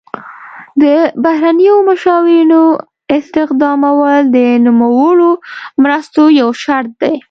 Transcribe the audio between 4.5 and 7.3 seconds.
نوموړو مرستو یو شرط دی.